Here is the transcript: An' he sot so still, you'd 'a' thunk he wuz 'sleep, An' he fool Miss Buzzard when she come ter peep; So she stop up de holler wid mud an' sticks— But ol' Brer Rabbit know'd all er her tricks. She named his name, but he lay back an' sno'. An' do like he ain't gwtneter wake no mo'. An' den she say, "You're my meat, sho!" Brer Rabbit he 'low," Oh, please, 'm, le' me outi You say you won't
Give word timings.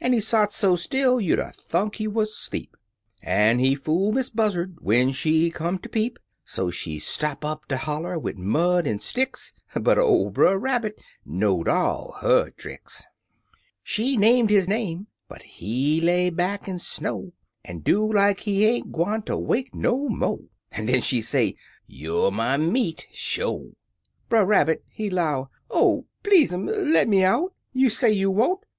An' 0.00 0.14
he 0.14 0.20
sot 0.20 0.52
so 0.54 0.74
still, 0.74 1.20
you'd 1.20 1.38
'a' 1.38 1.50
thunk 1.52 1.96
he 1.96 2.08
wuz 2.08 2.32
'sleep, 2.34 2.78
An' 3.22 3.58
he 3.58 3.74
fool 3.74 4.10
Miss 4.10 4.30
Buzzard 4.30 4.78
when 4.80 5.12
she 5.12 5.50
come 5.50 5.78
ter 5.78 5.90
peep; 5.90 6.18
So 6.46 6.70
she 6.70 6.98
stop 6.98 7.44
up 7.44 7.68
de 7.68 7.76
holler 7.76 8.18
wid 8.18 8.38
mud 8.38 8.86
an' 8.86 9.00
sticks— 9.00 9.52
But 9.82 9.98
ol' 9.98 10.30
Brer 10.30 10.58
Rabbit 10.58 10.98
know'd 11.26 11.68
all 11.68 12.14
er 12.22 12.26
her 12.44 12.50
tricks. 12.52 13.04
She 13.82 14.16
named 14.16 14.48
his 14.48 14.66
name, 14.66 15.08
but 15.28 15.42
he 15.42 16.00
lay 16.00 16.30
back 16.30 16.66
an' 16.66 16.78
sno'. 16.78 17.34
An' 17.62 17.80
do 17.80 18.10
like 18.10 18.40
he 18.40 18.64
ain't 18.64 18.90
gwtneter 18.90 19.38
wake 19.38 19.74
no 19.74 20.08
mo'. 20.08 20.48
An' 20.72 20.86
den 20.86 21.02
she 21.02 21.20
say, 21.20 21.54
"You're 21.86 22.30
my 22.30 22.56
meat, 22.56 23.08
sho!" 23.12 23.74
Brer 24.30 24.46
Rabbit 24.46 24.82
he 24.88 25.10
'low," 25.10 25.50
Oh, 25.70 26.06
please, 26.22 26.50
'm, 26.50 26.64
le' 26.66 27.04
me 27.04 27.18
outi 27.24 27.52
You 27.74 27.90
say 27.90 28.10
you 28.10 28.30
won't 28.30 28.64